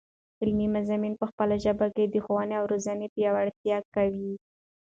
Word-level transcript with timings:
علمي 0.41 0.67
مضامین 0.75 1.13
په 1.17 1.25
خپله 1.31 1.55
ژبه 1.63 1.87
کې، 1.95 2.05
د 2.07 2.15
ښوونې 2.25 2.55
او 2.59 2.65
روزني 2.71 3.07
پیاوړتیا 3.15 3.77
قوي. 3.95 4.33